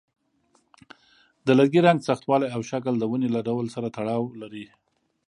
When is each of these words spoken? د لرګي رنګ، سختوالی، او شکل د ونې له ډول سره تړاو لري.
د 1.45 1.47
لرګي 1.59 1.81
رنګ، 1.87 1.99
سختوالی، 2.09 2.47
او 2.55 2.61
شکل 2.71 2.93
د 2.99 3.03
ونې 3.09 3.29
له 3.35 3.41
ډول 3.47 3.65
سره 3.75 3.87
تړاو 3.95 4.23
لري. 4.41 4.65